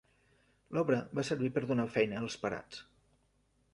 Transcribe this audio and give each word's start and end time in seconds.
L'obra 0.77 1.01
va 1.19 1.25
servir 1.29 1.51
per 1.57 1.63
donar 1.73 1.87
feina 1.99 2.19
als 2.23 2.39
parats. 2.47 2.85